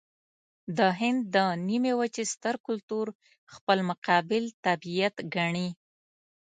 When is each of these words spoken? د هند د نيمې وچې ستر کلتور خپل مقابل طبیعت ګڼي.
د 0.77 0.79
هند 0.99 1.19
د 1.35 1.37
نيمې 1.67 1.93
وچې 1.99 2.23
ستر 2.33 2.55
کلتور 2.67 3.07
خپل 3.53 3.77
مقابل 3.89 4.43
طبیعت 4.65 5.15
ګڼي. 5.35 5.69